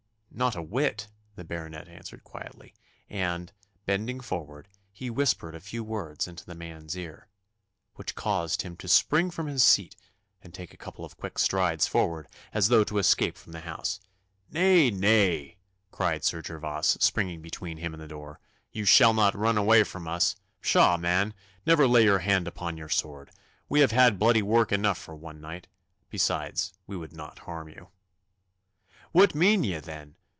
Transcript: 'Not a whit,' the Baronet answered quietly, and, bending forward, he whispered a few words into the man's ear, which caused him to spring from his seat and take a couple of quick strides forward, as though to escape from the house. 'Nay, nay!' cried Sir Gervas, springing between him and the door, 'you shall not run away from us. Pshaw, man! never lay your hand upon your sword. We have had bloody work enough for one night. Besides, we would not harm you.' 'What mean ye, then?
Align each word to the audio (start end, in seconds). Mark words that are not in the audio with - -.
'Not 0.33 0.55
a 0.55 0.61
whit,' 0.61 1.09
the 1.35 1.43
Baronet 1.43 1.89
answered 1.89 2.23
quietly, 2.23 2.73
and, 3.09 3.51
bending 3.85 4.21
forward, 4.21 4.69
he 4.93 5.09
whispered 5.09 5.53
a 5.53 5.59
few 5.59 5.83
words 5.83 6.25
into 6.25 6.45
the 6.45 6.55
man's 6.55 6.95
ear, 6.97 7.27
which 7.95 8.15
caused 8.15 8.61
him 8.61 8.77
to 8.77 8.87
spring 8.87 9.29
from 9.29 9.47
his 9.47 9.61
seat 9.61 9.97
and 10.41 10.53
take 10.53 10.73
a 10.73 10.77
couple 10.77 11.03
of 11.03 11.17
quick 11.17 11.37
strides 11.37 11.85
forward, 11.85 12.29
as 12.53 12.69
though 12.69 12.85
to 12.85 12.97
escape 12.97 13.35
from 13.35 13.51
the 13.51 13.59
house. 13.59 13.99
'Nay, 14.49 14.89
nay!' 14.89 15.57
cried 15.91 16.23
Sir 16.23 16.41
Gervas, 16.41 16.97
springing 17.01 17.41
between 17.41 17.77
him 17.77 17.93
and 17.93 18.01
the 18.01 18.07
door, 18.07 18.39
'you 18.71 18.85
shall 18.85 19.13
not 19.13 19.35
run 19.35 19.57
away 19.57 19.83
from 19.83 20.07
us. 20.07 20.37
Pshaw, 20.61 20.95
man! 20.97 21.33
never 21.65 21.85
lay 21.85 22.05
your 22.05 22.19
hand 22.19 22.47
upon 22.47 22.77
your 22.77 22.89
sword. 22.89 23.31
We 23.67 23.81
have 23.81 23.91
had 23.91 24.17
bloody 24.17 24.41
work 24.41 24.71
enough 24.71 24.97
for 24.97 25.13
one 25.13 25.41
night. 25.41 25.67
Besides, 26.09 26.71
we 26.87 26.95
would 26.95 27.11
not 27.11 27.39
harm 27.39 27.67
you.' 27.67 27.89
'What 29.11 29.35
mean 29.35 29.65
ye, 29.65 29.77
then? 29.79 30.15